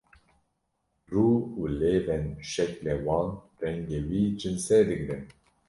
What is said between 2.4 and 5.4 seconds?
şeklê wan rengê wî cinsê digre